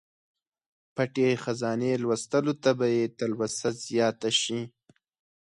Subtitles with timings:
[0.95, 4.61] پټې خزانې لوستلو ته به یې تلوسه زیاته شي.